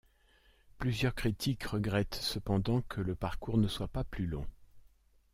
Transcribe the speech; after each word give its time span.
Plusieurs 0.79 1.13
critiques 1.13 1.63
regrettent 1.65 2.15
cependant 2.15 2.81
que 2.89 3.01
le 3.01 3.13
parcours 3.13 3.59
ne 3.59 3.67
soit 3.67 3.87
pas 3.87 4.03
plus 4.03 4.25
long. 4.25 4.47